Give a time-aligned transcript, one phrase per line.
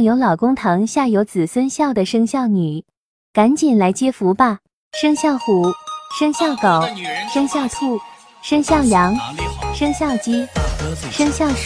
[0.00, 2.84] 有老公疼，下有子孙孝的生肖女，
[3.32, 4.58] 赶紧来接福吧！
[5.00, 5.64] 生肖虎、
[6.18, 6.86] 生肖狗、
[7.32, 7.98] 生肖兔、
[8.42, 9.14] 生肖羊、
[9.74, 10.46] 生肖鸡、
[11.10, 11.56] 生肖鼠。